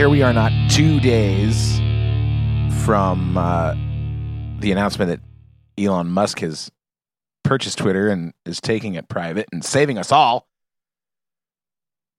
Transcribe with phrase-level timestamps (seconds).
[0.00, 1.76] here we are, not two days
[2.86, 3.74] from uh,
[4.58, 5.20] the announcement that
[5.76, 6.70] Elon Musk has
[7.44, 10.48] purchased Twitter and is taking it private and saving us all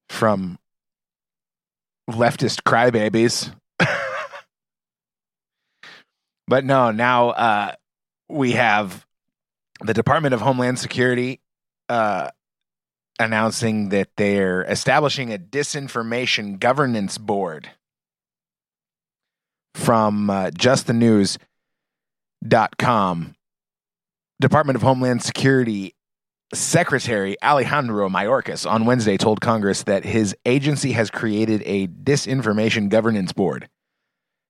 [0.08, 0.60] from
[2.08, 3.52] leftist crybabies.
[6.46, 7.72] but no, now uh,
[8.28, 9.04] we have
[9.80, 11.40] the Department of Homeland Security
[11.88, 12.30] uh,
[13.22, 17.70] announcing that they're establishing a disinformation governance board
[19.82, 23.34] from uh, justthenews.com.
[24.40, 25.94] Department of Homeland Security
[26.54, 33.32] Secretary Alejandro Mayorkas on Wednesday told Congress that his agency has created a disinformation governance
[33.32, 33.68] board.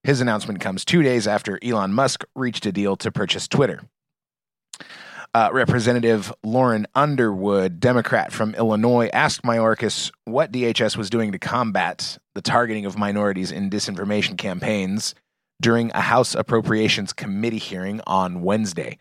[0.03, 3.83] His announcement comes two days after Elon Musk reached a deal to purchase Twitter.
[5.35, 12.19] Uh, Representative Lauren Underwood, Democrat from Illinois, asked Mayorkas what DHS was doing to combat
[12.35, 15.15] the targeting of minorities in disinformation campaigns
[15.63, 18.99] during a House Appropriations Committee hearing on Wednesday.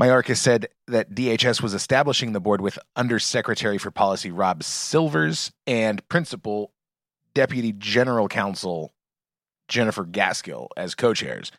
[0.00, 6.06] Mayorkas said that DHS was establishing the board with Undersecretary for Policy Rob Silvers and
[6.08, 6.72] Principal
[7.34, 8.92] Deputy General Counsel
[9.68, 11.52] Jennifer Gaskill as co chairs.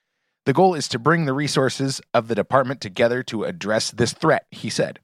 [0.46, 4.46] The goal is to bring the resources of the department together to address this threat,
[4.52, 5.00] he said.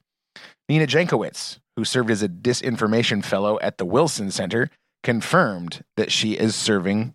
[0.68, 4.70] Nina Jankowicz, who served as a disinformation fellow at the Wilson Center,
[5.02, 7.14] confirmed that she is serving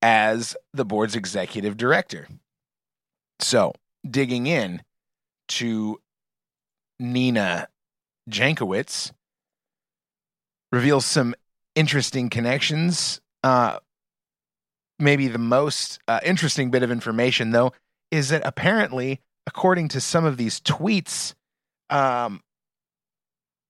[0.00, 2.28] as the board's executive director.
[3.40, 3.72] So,
[4.08, 4.82] digging in,
[5.48, 6.00] to
[6.98, 7.68] Nina
[8.30, 9.12] Jankowicz
[10.72, 11.34] reveals some
[11.74, 13.20] interesting connections.
[13.42, 13.78] Uh,
[14.98, 17.72] maybe the most uh, interesting bit of information, though,
[18.10, 21.34] is that apparently, according to some of these tweets
[21.90, 22.42] um,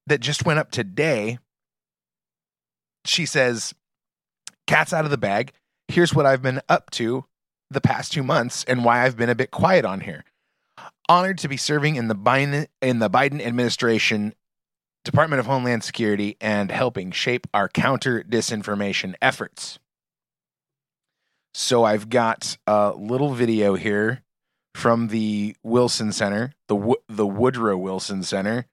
[0.06, 1.38] that just went up today,
[3.04, 3.74] she says,
[4.66, 5.52] Cat's out of the bag.
[5.88, 7.24] Here's what I've been up to
[7.70, 10.24] the past two months and why I've been a bit quiet on here
[11.08, 14.34] honored to be serving in the Biden in the Biden administration
[15.04, 19.78] Department of Homeland Security and helping shape our counter disinformation efforts.
[21.58, 24.22] So I've got a little video here
[24.74, 28.66] from the Wilson Center, the the Woodrow Wilson Center.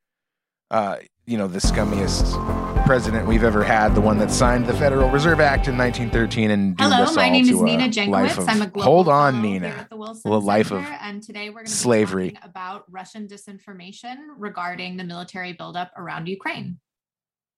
[0.70, 5.10] Uh, you know, the scummiest president we've ever had, the one that signed the Federal
[5.10, 8.50] Reserve Act in 1913 and Hello, my name is Nina Jankowicz.
[8.50, 9.88] I'm a global Hold on, Nina.
[9.90, 12.32] The Wilson life Center, of and today we're going to slavery.
[12.32, 16.80] be talking about Russian disinformation regarding the military buildup around Ukraine.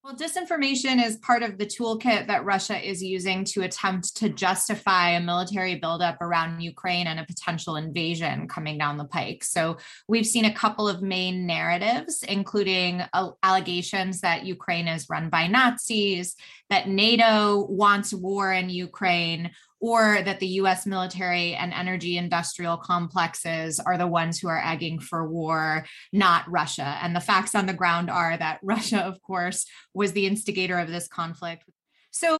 [0.06, 5.10] Well, disinformation is part of the toolkit that Russia is using to attempt to justify
[5.10, 9.42] a military buildup around Ukraine and a potential invasion coming down the pike.
[9.42, 15.28] So, we've seen a couple of main narratives, including uh, allegations that Ukraine is run
[15.28, 16.36] by Nazis,
[16.70, 19.50] that NATO wants war in Ukraine,
[19.80, 24.98] or that the US military and energy industrial complexes are the ones who are egging
[24.98, 26.98] for war, not Russia.
[27.02, 30.88] And the facts on the ground are that Russia, of course, was the instigator of
[30.88, 31.64] this conflict.
[32.10, 32.38] So,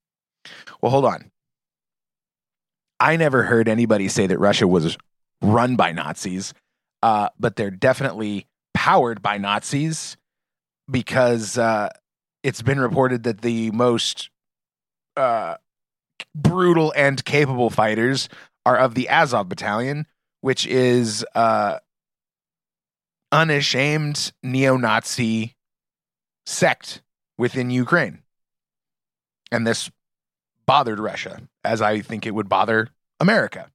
[0.81, 1.31] Well, hold on.
[2.99, 4.97] I never heard anybody say that Russia was
[5.43, 6.55] run by Nazis,
[7.03, 10.17] uh, but they're definitely powered by Nazis
[10.91, 11.91] because uh,
[12.43, 14.31] it's been reported that the most
[15.17, 15.57] uh,
[16.35, 18.29] brutal and capable fighters
[18.65, 20.07] are of the Azov Battalion,
[20.41, 21.79] which is uh,
[23.33, 25.57] unashamed neo-Nazi
[26.47, 27.03] sect
[27.39, 28.23] within Ukraine,
[29.51, 29.91] and this
[30.67, 32.89] bothered Russia, as I think it would bother
[33.21, 33.71] America.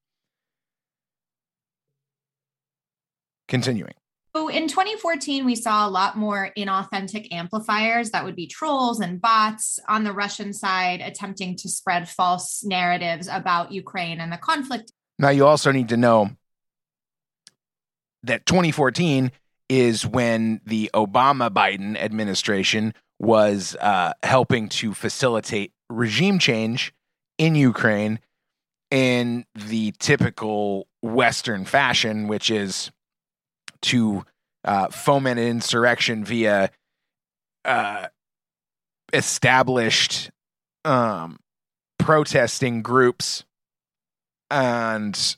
[3.47, 3.93] Continuing.
[4.33, 9.21] So in 2014, we saw a lot more inauthentic amplifiers that would be trolls and
[9.21, 14.93] bots on the Russian side attempting to spread false narratives about Ukraine and the conflict.
[15.19, 16.29] Now, you also need to know
[18.23, 19.31] that 2014
[19.67, 26.93] is when the Obama Biden administration was uh, helping to facilitate regime change
[27.37, 28.19] in Ukraine
[28.89, 32.91] in the typical Western fashion, which is
[33.83, 34.25] to
[34.63, 36.69] uh, foment an insurrection via
[37.65, 38.07] uh,
[39.13, 40.31] established
[40.85, 41.39] um,
[41.99, 43.43] protesting groups
[44.49, 45.37] and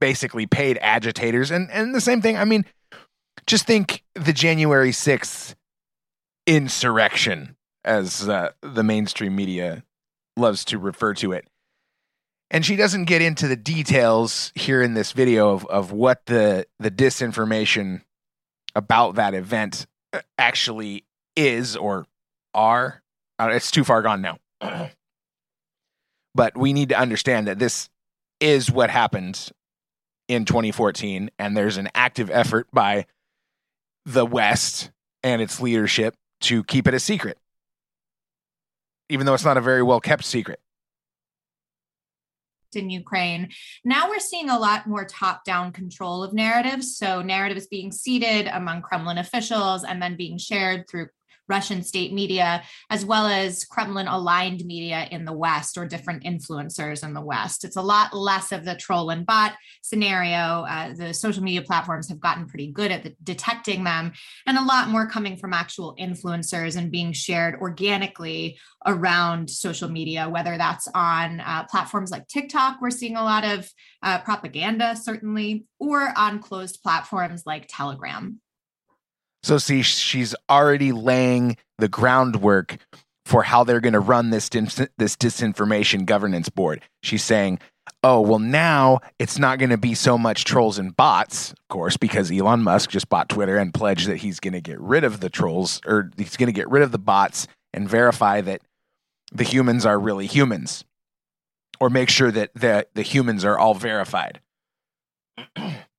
[0.00, 1.50] basically paid agitators.
[1.50, 2.64] And, and the same thing, I mean,
[3.46, 5.54] just think the January 6th
[6.46, 9.84] insurrection, as uh, the mainstream media
[10.36, 11.46] loves to refer to it
[12.52, 16.66] and she doesn't get into the details here in this video of, of what the
[16.78, 18.02] the disinformation
[18.76, 19.86] about that event
[20.38, 21.04] actually
[21.34, 22.06] is or
[22.54, 23.02] are.
[23.38, 24.38] Uh, it's too far gone now.
[26.34, 27.90] But we need to understand that this
[28.40, 29.50] is what happened
[30.28, 33.04] in 2014, and there's an active effort by
[34.06, 34.90] the West
[35.22, 37.36] and its leadership to keep it a secret,
[39.10, 40.58] even though it's not a very well kept secret
[42.76, 43.50] in Ukraine.
[43.84, 46.96] Now we're seeing a lot more top down control of narratives.
[46.96, 51.08] So, narratives being seeded among Kremlin officials and then being shared through
[51.48, 57.04] Russian state media, as well as Kremlin aligned media in the West or different influencers
[57.04, 57.64] in the West.
[57.64, 60.64] It's a lot less of the troll and bot scenario.
[60.68, 64.12] Uh, the social media platforms have gotten pretty good at the, detecting them,
[64.46, 70.28] and a lot more coming from actual influencers and being shared organically around social media,
[70.28, 73.68] whether that's on uh, platforms like TikTok, we're seeing a lot of
[74.02, 78.40] uh, propaganda, certainly, or on closed platforms like Telegram.
[79.42, 82.78] So see, she's already laying the groundwork
[83.24, 86.82] for how they're going to run this dis- this disinformation governance board.
[87.02, 87.58] She's saying,
[88.02, 91.96] "Oh, well now it's not going to be so much trolls and bots, of course,
[91.96, 95.20] because Elon Musk just bought Twitter and pledged that he's going to get rid of
[95.20, 98.62] the trolls or he's going to get rid of the bots and verify that
[99.32, 100.84] the humans are really humans
[101.80, 104.40] or make sure that the the humans are all verified."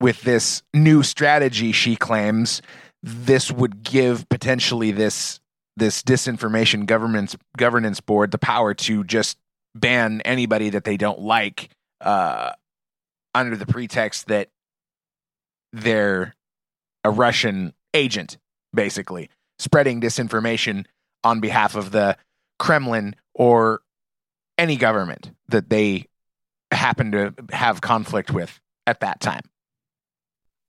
[0.00, 2.62] with this new strategy, she claims
[3.02, 5.40] this would give potentially this
[5.76, 9.38] this disinformation governance governance board the power to just
[9.74, 12.52] ban anybody that they don't like uh,
[13.34, 14.48] under the pretext that
[15.72, 16.34] they're
[17.04, 18.38] a Russian agent,
[18.74, 20.86] basically spreading disinformation
[21.24, 22.16] on behalf of the
[22.58, 23.80] Kremlin or
[24.56, 26.06] any government that they
[26.72, 29.42] happen to have conflict with at that time.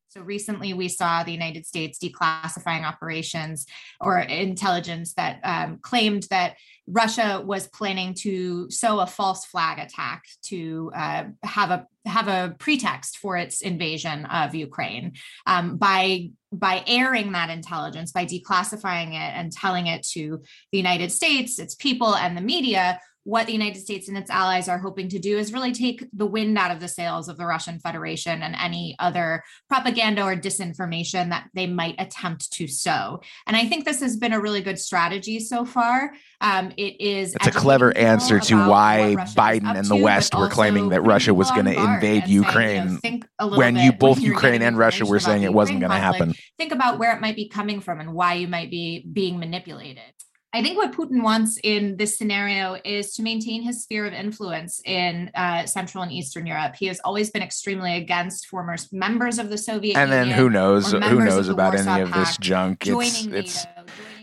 [0.10, 3.68] So recently, we saw the United States declassifying operations
[4.02, 6.56] or intelligence that um, claimed that
[6.88, 12.56] Russia was planning to sow a false flag attack to uh, have a have a
[12.58, 15.14] pretext for its invasion of Ukraine
[15.46, 20.42] um, by by airing that intelligence by declassifying it and telling it to
[20.72, 24.68] the United States, its people, and the media what the United States and its allies
[24.68, 27.46] are hoping to do is really take the wind out of the sails of the
[27.46, 33.22] Russian Federation and any other propaganda or disinformation that they might attempt to sow.
[33.46, 36.12] And I think this has been a really good strategy so far.
[36.42, 40.50] Um, it is it's a clever answer to why Biden and the to, West were
[40.50, 44.64] claiming that Russia was going to invade Ukraine saying, you know, when you both Ukraine
[44.64, 46.34] and Russia were saying it wasn't going to happen.
[46.58, 50.14] Think about where it might be coming from and why you might be being manipulated.
[50.52, 54.82] I think what Putin wants in this scenario is to maintain his sphere of influence
[54.84, 56.76] in uh, Central and Eastern Europe.
[56.76, 60.22] He has always been extremely against former members of the Soviet and Union.
[60.22, 60.92] And then who knows?
[60.92, 62.88] Who knows about Warsaw any of this junk?
[62.88, 63.66] It's, NATO, it's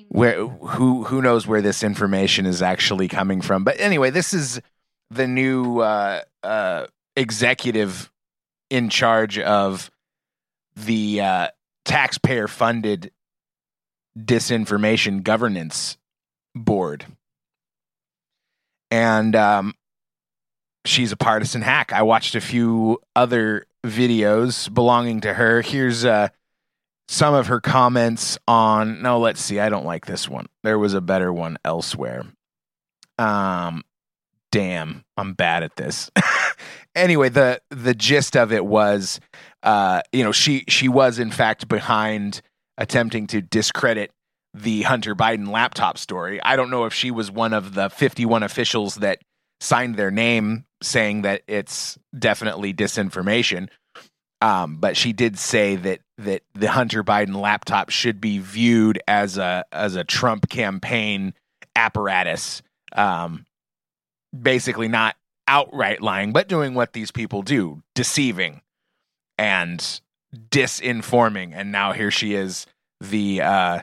[0.09, 3.63] where who who knows where this information is actually coming from.
[3.63, 4.61] But anyway, this is
[5.11, 8.11] the new uh, uh, executive
[8.69, 9.93] in charge of
[10.75, 11.49] the uh,
[11.85, 13.13] taxpayer funded
[14.19, 15.97] disinformation governance
[16.57, 17.07] board.
[18.91, 19.75] And um,
[20.85, 21.93] she's a partisan hack.
[21.93, 25.63] I watched a few other videos belonging to her.
[25.63, 26.29] Here's uh,
[27.09, 29.03] some of her comments on.
[29.03, 29.61] No, let's see.
[29.61, 30.47] I don't like this one.
[30.63, 32.25] There was a better one elsewhere.
[33.19, 33.83] Um,
[34.53, 36.11] damn, I'm bad at this.
[36.95, 39.21] anyway, the the gist of it was,
[39.63, 42.43] uh, you know, she she was in fact behind
[42.79, 44.11] attempting to discredit
[44.57, 46.43] the Hunter Biden laptop story.
[46.43, 49.21] I don't know if she was one of the 51 officials that
[49.61, 53.69] signed their name saying that it's definitely disinformation.
[54.41, 59.39] Um, but she did say that that the Hunter Biden laptop should be viewed as
[59.39, 61.35] a as a Trump campaign
[61.75, 62.63] apparatus.
[62.95, 63.47] Um,
[64.39, 65.17] basically, not
[65.49, 68.61] outright lying, but doing what these people do, deceiving
[69.39, 70.01] and
[70.51, 71.53] disinforming.
[71.55, 72.67] And now here she is,
[73.01, 73.81] the uh,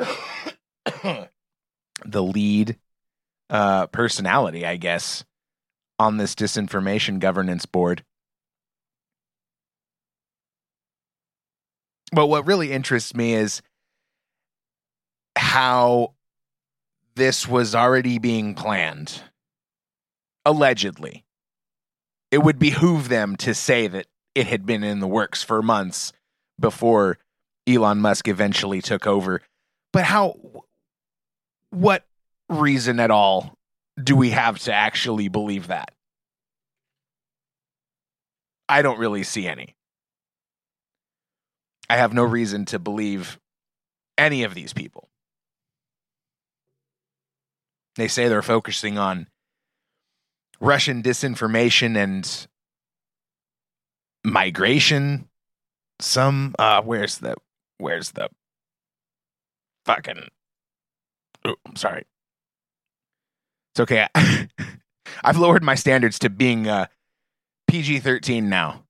[2.04, 2.76] the lead
[3.48, 5.24] uh, personality, I guess,
[5.98, 8.04] on this disinformation governance board.
[12.12, 13.62] But what really interests me is
[15.36, 16.14] how
[17.14, 19.22] this was already being planned,
[20.44, 21.24] allegedly.
[22.30, 26.12] It would behoove them to say that it had been in the works for months
[26.58, 27.18] before
[27.66, 29.42] Elon Musk eventually took over
[29.92, 30.36] but how,
[31.70, 32.04] what
[32.48, 33.54] reason at all
[34.02, 35.92] do we have to actually believe that?
[38.68, 39.74] I don't really see any.
[41.88, 43.38] I have no reason to believe
[44.16, 45.08] any of these people.
[47.96, 49.26] They say they're focusing on
[50.60, 52.46] Russian disinformation and
[54.24, 55.28] migration.
[56.00, 57.34] Some uh where's the
[57.78, 58.28] where's the
[59.84, 60.28] fucking
[61.44, 62.04] oh, I'm sorry.
[63.72, 64.08] It's okay.
[65.24, 66.86] I've lowered my standards to being uh
[67.68, 68.84] PG 13 now.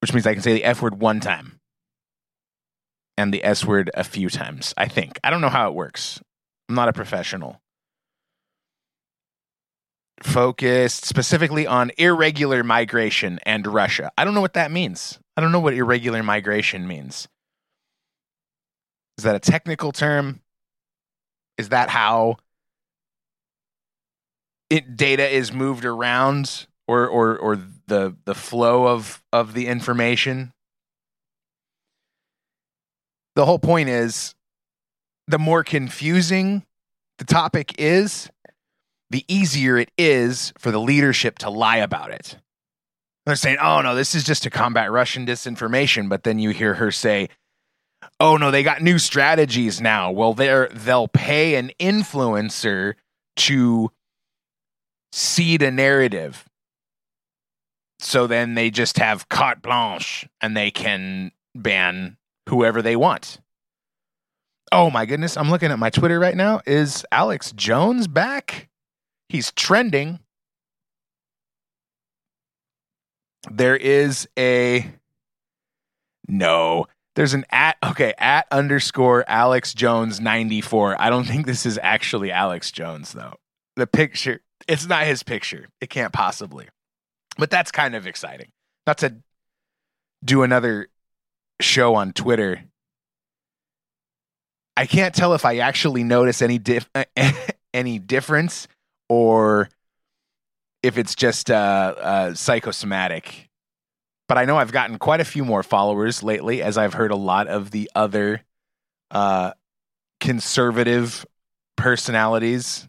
[0.00, 1.60] Which means I can say the F word one time
[3.16, 5.18] and the S word a few times, I think.
[5.24, 6.20] I don't know how it works.
[6.68, 7.60] I'm not a professional.
[10.22, 14.10] Focused specifically on irregular migration and Russia.
[14.16, 15.18] I don't know what that means.
[15.36, 17.28] I don't know what irregular migration means.
[19.18, 20.40] Is that a technical term?
[21.56, 22.36] Is that how
[24.70, 30.52] it, data is moved around or or or the the flow of of the information?
[33.36, 34.34] The whole point is
[35.26, 36.64] the more confusing
[37.18, 38.28] the topic is,
[39.10, 42.36] the easier it is for the leadership to lie about it.
[43.26, 46.08] They're saying, oh no, this is just to combat Russian disinformation.
[46.08, 47.28] But then you hear her say,
[48.20, 50.10] oh no, they got new strategies now.
[50.10, 52.94] Well, they're, they'll pay an influencer
[53.36, 53.90] to
[55.12, 56.44] seed a narrative.
[58.00, 62.16] So then they just have carte blanche and they can ban
[62.48, 63.40] whoever they want.
[64.72, 66.60] Oh my goodness, I'm looking at my Twitter right now.
[66.66, 68.68] Is Alex Jones back?
[69.28, 70.18] He's trending.
[73.50, 74.92] There is a
[76.26, 76.86] no.
[77.16, 81.00] There's an at okay at underscore Alex Jones 94.
[81.00, 83.34] I don't think this is actually Alex Jones though.
[83.76, 85.68] The picture, it's not his picture.
[85.80, 86.68] It can't possibly.
[87.38, 88.50] But that's kind of exciting.
[88.86, 89.16] Not to
[90.24, 90.88] do another
[91.60, 92.64] show on Twitter.
[94.76, 96.90] I can't tell if I actually notice any dif-
[97.74, 98.66] any difference
[99.08, 99.68] or
[100.82, 103.48] if it's just uh, uh, psychosomatic.
[104.28, 107.16] But I know I've gotten quite a few more followers lately, as I've heard a
[107.16, 108.42] lot of the other
[109.10, 109.52] uh,
[110.20, 111.26] conservative
[111.76, 112.88] personalities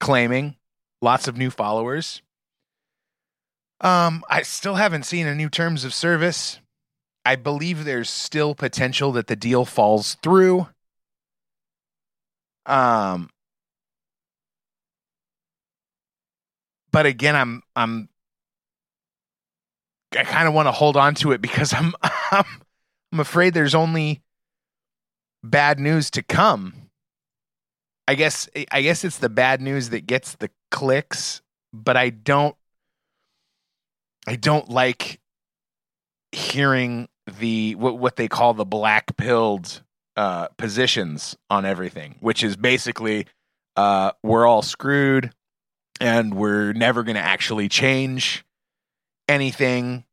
[0.00, 0.56] claiming
[1.00, 2.22] lots of new followers.
[3.80, 6.60] Um, I still haven't seen a new terms of service.
[7.24, 10.68] I believe there's still potential that the deal falls through.
[12.66, 13.30] Um,
[16.92, 18.08] but again, I'm I'm
[20.16, 22.44] I kind of want to hold on to it because I'm I'm
[23.12, 24.22] I'm afraid there's only
[25.42, 26.74] bad news to come.
[28.08, 31.40] I guess I guess it's the bad news that gets the clicks,
[31.72, 32.56] but I don't
[34.26, 35.20] I don't like
[36.32, 39.82] hearing the what what they call the black pilled
[40.16, 43.26] uh, positions on everything, which is basically
[43.76, 45.32] uh, we're all screwed
[46.00, 48.44] and we're never going to actually change
[49.32, 50.04] anything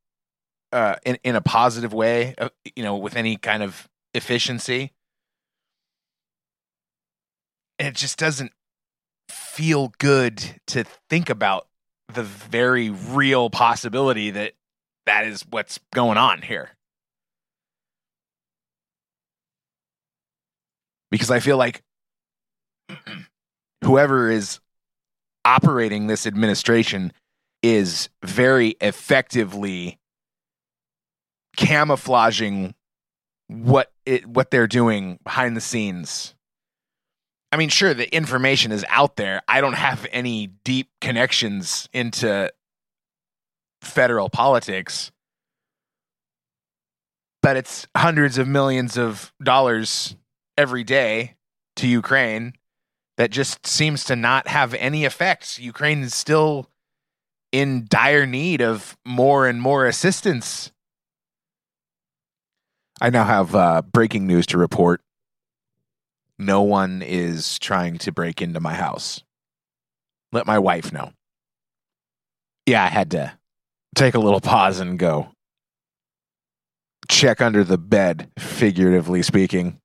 [0.71, 4.93] uh, in in a positive way, uh, you know, with any kind of efficiency.
[7.79, 8.51] it just doesn't
[9.29, 11.67] feel good to think about
[12.13, 14.53] the very real possibility that
[15.05, 16.71] that is what's going on here.
[21.09, 21.81] Because I feel like
[23.83, 24.59] whoever is
[25.45, 27.13] operating this administration
[27.61, 29.99] is very effectively
[31.57, 32.73] camouflaging
[33.47, 36.35] what it what they're doing behind the scenes.
[37.51, 39.41] I mean, sure, the information is out there.
[39.47, 42.51] I don't have any deep connections into
[43.81, 45.11] federal politics,
[47.41, 50.15] but it's hundreds of millions of dollars
[50.57, 51.35] every day
[51.77, 52.53] to Ukraine
[53.17, 55.57] that just seems to not have any effects.
[55.57, 56.69] Ukraine is still
[57.51, 60.71] in dire need of more and more assistance.
[63.01, 65.01] I now have uh, breaking news to report.
[66.37, 69.23] No one is trying to break into my house.
[70.31, 71.11] Let my wife know.
[72.65, 73.33] Yeah, I had to
[73.95, 75.29] take a little pause and go
[77.09, 79.79] check under the bed, figuratively speaking.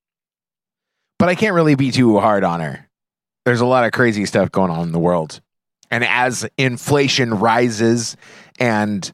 [1.18, 2.88] But I can't really be too hard on her.
[3.44, 5.40] There's a lot of crazy stuff going on in the world.
[5.90, 8.16] And as inflation rises
[8.58, 9.12] and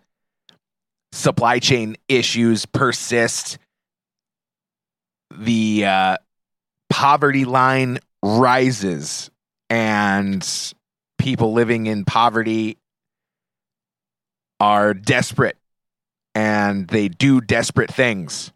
[1.12, 3.58] supply chain issues persist,
[5.36, 6.16] the uh,
[6.88, 9.30] poverty line rises
[9.68, 10.46] and
[11.18, 12.78] people living in poverty
[14.58, 15.56] are desperate
[16.34, 18.52] and they do desperate things.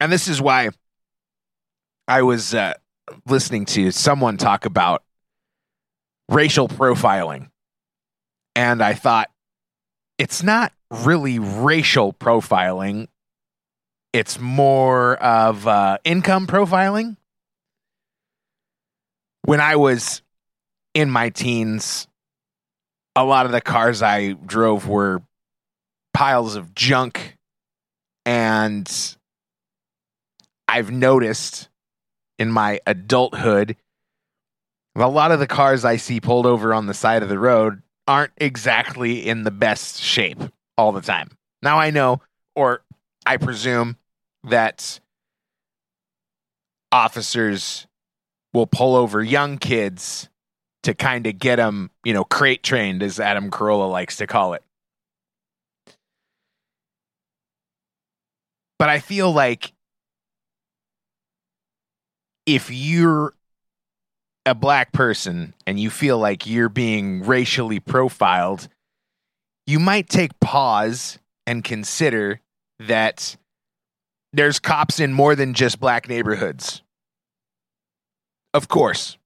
[0.00, 0.70] And this is why
[2.06, 2.74] I was uh,
[3.26, 5.02] listening to someone talk about
[6.28, 7.48] racial profiling.
[8.54, 9.30] And I thought,
[10.18, 13.08] it's not really racial profiling,
[14.12, 17.16] it's more of uh, income profiling.
[19.44, 20.22] When I was
[20.94, 22.08] in my teens,
[23.14, 25.22] a lot of the cars I drove were
[26.14, 27.36] piles of junk.
[28.26, 28.90] And
[30.66, 31.68] I've noticed
[32.38, 33.76] in my adulthood,
[34.94, 37.82] a lot of the cars I see pulled over on the side of the road
[38.06, 40.40] aren't exactly in the best shape
[40.76, 41.30] all the time.
[41.62, 42.22] Now I know,
[42.54, 42.82] or
[43.26, 43.96] I presume,
[44.44, 45.00] that
[46.90, 47.86] officers
[48.52, 50.28] will pull over young kids
[50.84, 54.54] to kind of get them, you know, crate trained, as Adam Carolla likes to call
[54.54, 54.62] it.
[58.78, 59.72] But I feel like
[62.48, 63.34] if you're
[64.46, 68.68] a black person and you feel like you're being racially profiled,
[69.66, 72.40] you might take pause and consider
[72.78, 73.36] that
[74.32, 76.80] there's cops in more than just black neighborhoods.
[78.54, 79.18] Of course.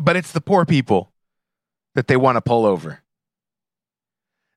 [0.00, 1.12] But it's the poor people
[1.94, 3.00] that they want to pull over.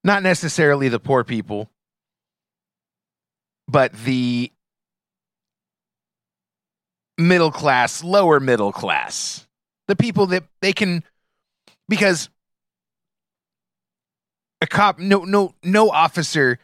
[0.04, 1.70] Not necessarily the poor people,
[3.68, 4.52] but the
[7.18, 9.48] middle class, lower middle class.
[9.88, 11.04] The people that they can
[11.90, 12.30] because
[14.62, 16.58] a cop no no no officer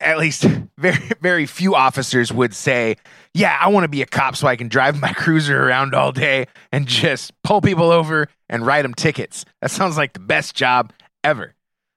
[0.00, 0.44] at least
[0.78, 2.96] very very few officers would say,
[3.34, 6.12] "Yeah, I want to be a cop so I can drive my cruiser around all
[6.12, 10.54] day and just pull people over and write them tickets." That sounds like the best
[10.54, 11.54] job ever.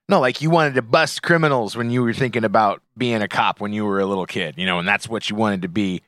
[0.08, 3.60] No, like you wanted to bust criminals when you were thinking about being a cop
[3.60, 6.02] when you were a little kid, you know, and that's what you wanted to be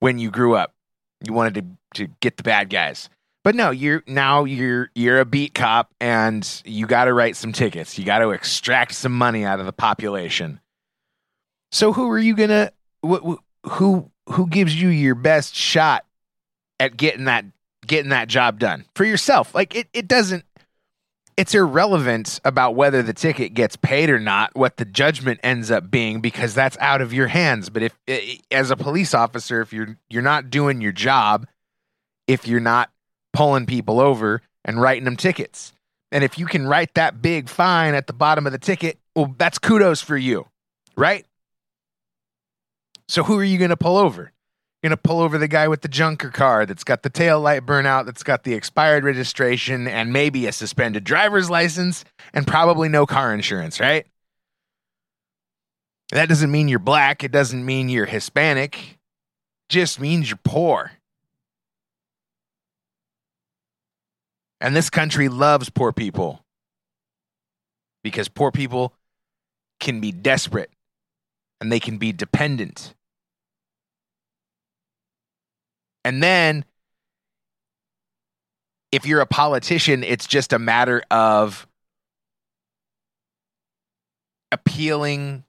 [0.00, 0.74] when you grew up.
[1.24, 3.08] You wanted to to get the bad guys.
[3.42, 7.52] But no, you're now you're you're a beat cop and you got to write some
[7.52, 7.98] tickets.
[7.98, 10.60] You got to extract some money out of the population.
[11.72, 12.72] So who are you going to
[13.64, 16.04] who who gives you your best shot
[16.78, 17.44] at getting that
[17.86, 19.54] getting that job done for yourself?
[19.54, 20.44] Like it it doesn't
[21.40, 25.90] it's irrelevant about whether the ticket gets paid or not what the judgment ends up
[25.90, 27.70] being because that's out of your hands.
[27.70, 31.46] But if eh, eh, as a police officer if you're you're not doing your job
[32.26, 32.90] if you're not
[33.32, 35.72] pulling people over and writing them tickets
[36.12, 39.34] and if you can write that big fine at the bottom of the ticket well
[39.38, 40.46] that's kudos for you
[40.94, 41.24] right?
[43.08, 44.30] So who are you going to pull over
[44.88, 48.06] to pull over the guy with the junker car that's got the tail light burnout,
[48.06, 53.34] that's got the expired registration, and maybe a suspended driver's license, and probably no car
[53.34, 54.06] insurance, right?
[56.12, 57.22] That doesn't mean you're black.
[57.22, 58.76] It doesn't mean you're Hispanic.
[58.78, 58.98] It
[59.68, 60.92] just means you're poor.
[64.60, 66.44] And this country loves poor people
[68.02, 68.94] because poor people
[69.78, 70.70] can be desperate
[71.60, 72.94] and they can be dependent
[76.04, 76.64] And then
[78.92, 81.66] if you're a politician, it's just a matter of
[84.52, 85.44] appealing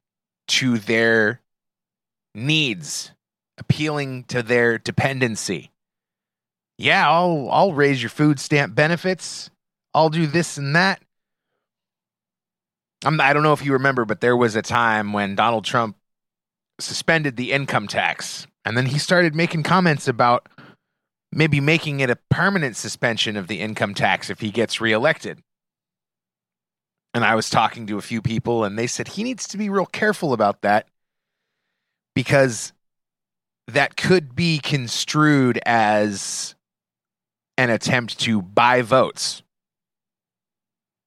[0.47, 1.41] to their
[2.35, 3.11] needs,
[3.57, 5.71] appealing to their dependency.
[6.77, 9.49] Yeah, I'll I'll raise your food stamp benefits.
[9.93, 11.01] I'll do this and that.
[13.03, 15.97] I'm, I don't know if you remember, but there was a time when Donald Trump
[16.79, 20.47] suspended the income tax and then he started making comments about
[21.31, 25.39] maybe making it a permanent suspension of the income tax if he gets reelected.
[27.13, 29.69] And I was talking to a few people, and they said he needs to be
[29.69, 30.87] real careful about that
[32.15, 32.73] because
[33.67, 36.55] that could be construed as
[37.57, 39.43] an attempt to buy votes.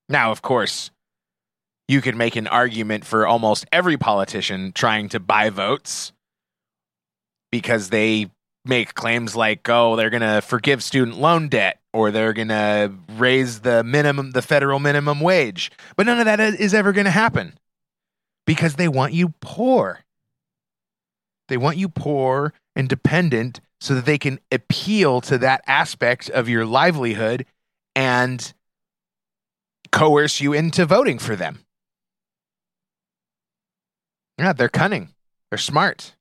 [0.08, 0.90] Now, of course,
[1.88, 6.12] you could make an argument for almost every politician trying to buy votes
[7.54, 8.28] because they
[8.64, 12.92] make claims like, oh, they're going to forgive student loan debt or they're going to
[13.10, 15.70] raise the minimum, the federal minimum wage.
[15.94, 17.56] But none of that is ever going to happen
[18.44, 20.00] because they want you poor.
[21.46, 26.48] They want you poor and dependent so that they can appeal to that aspect of
[26.48, 27.46] your livelihood
[27.94, 28.52] and
[29.92, 31.60] coerce you into voting for them.
[34.40, 35.10] Yeah, they're cunning.
[35.52, 36.16] They're smart.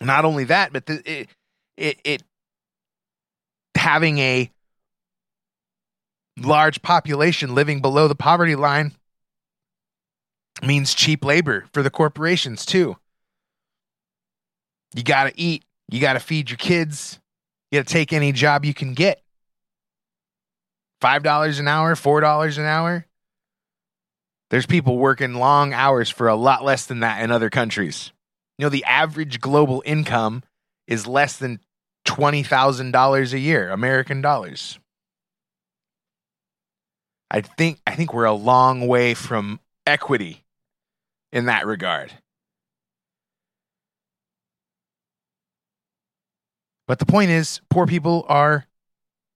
[0.00, 1.28] Not only that, but the, it,
[1.76, 2.22] it, it
[3.76, 4.50] having a
[6.38, 8.92] large population living below the poverty line
[10.62, 12.96] means cheap labor for the corporations too.
[14.94, 17.18] You got to eat, you got to feed your kids,
[17.70, 19.20] you got to take any job you can get.
[21.02, 23.06] $5 an hour, $4 an hour.
[24.50, 28.12] There's people working long hours for a lot less than that in other countries.
[28.58, 30.42] You know, the average global income
[30.86, 31.60] is less than
[32.06, 34.78] $20,000 a year, American dollars.
[37.30, 40.44] I think I think we're a long way from equity
[41.32, 42.12] in that regard.
[46.86, 48.66] But the point is, poor people are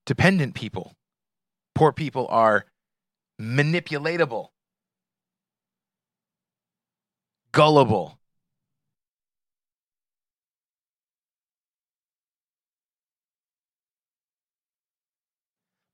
[0.07, 0.92] dependent people.
[1.74, 2.66] Poor people are
[3.40, 4.48] manipulatable,
[7.52, 8.17] gullible.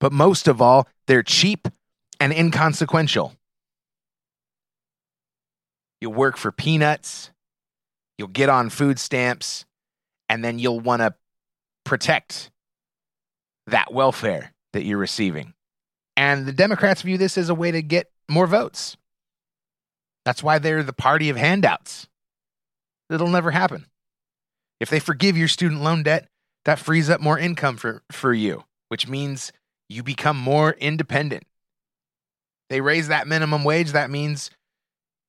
[0.05, 1.67] But most of all, they're cheap
[2.19, 3.33] and inconsequential.
[5.99, 7.31] You'll work for peanuts,
[8.19, 9.65] you'll get on food stamps,
[10.29, 11.15] and then you'll want to
[11.85, 12.51] protect
[13.65, 15.55] that welfare that you're receiving.
[16.15, 18.97] And the Democrats view this as a way to get more votes.
[20.23, 22.07] That's why they're the party of handouts.
[23.09, 23.87] It'll never happen.
[24.79, 26.27] If they forgive your student loan debt,
[26.65, 29.51] that frees up more income for, for you, which means
[29.89, 31.43] you become more independent.
[32.69, 34.49] They raise that minimum wage, that means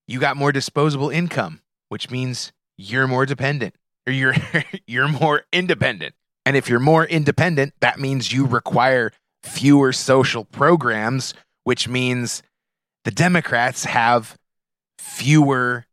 [0.09, 3.75] you got more disposable income, which means you're more dependent
[4.07, 4.35] or you're
[4.87, 6.14] you're more independent.
[6.45, 12.42] And if you're more independent, that means you require fewer social programs, which means
[13.05, 14.37] the Democrats have
[14.99, 15.87] fewer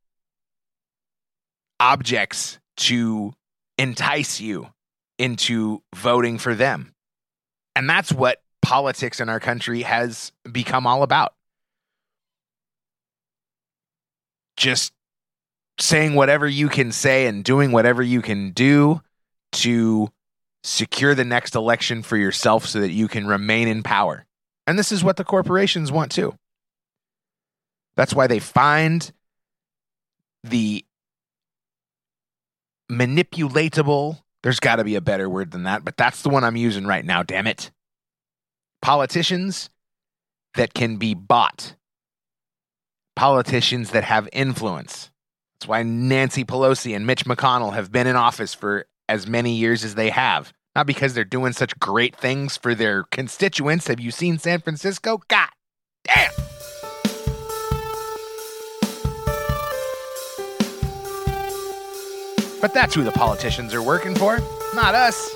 [1.79, 3.33] objects to
[3.77, 4.67] entice you
[5.17, 6.93] into voting for them.
[7.75, 11.33] And that's what politics in our country has become all about.
[14.57, 14.93] Just
[15.79, 19.01] saying whatever you can say and doing whatever you can do
[19.51, 20.09] to
[20.63, 24.25] secure the next election for yourself so that you can remain in power.
[24.65, 26.35] And this is what the corporations want too.
[27.95, 29.11] That's why they find
[30.43, 30.85] the
[32.89, 36.55] manipulatable, there's got to be a better word than that, but that's the one I'm
[36.55, 37.71] using right now, damn it.
[38.83, 39.69] Politicians
[40.55, 41.75] that can be bought,
[43.15, 45.09] politicians that have influence.
[45.53, 49.85] That's why Nancy Pelosi and Mitch McConnell have been in office for as many years
[49.85, 50.51] as they have.
[50.75, 53.87] Not because they're doing such great things for their constituents.
[53.87, 55.21] Have you seen San Francisco?
[55.29, 55.47] God
[56.03, 56.31] damn.
[62.59, 64.39] But that's who the politicians are working for,
[64.73, 65.33] not us.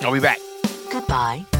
[0.00, 0.40] I'll be back.
[0.92, 1.57] Goodbye.